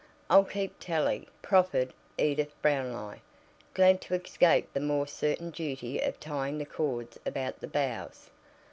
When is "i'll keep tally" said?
0.31-1.27